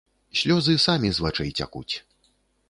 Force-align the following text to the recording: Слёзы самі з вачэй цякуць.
Слёзы 0.39 0.73
самі 0.85 1.11
з 1.19 1.25
вачэй 1.27 1.51
цякуць. 1.61 1.93